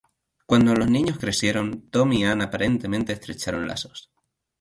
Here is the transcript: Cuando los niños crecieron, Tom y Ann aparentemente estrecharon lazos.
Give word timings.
Cuando 0.47 0.73
los 0.73 0.89
niños 0.89 1.19
crecieron, 1.19 1.87
Tom 1.91 2.11
y 2.13 2.25
Ann 2.25 2.41
aparentemente 2.41 3.13
estrecharon 3.13 3.67
lazos. 3.67 4.09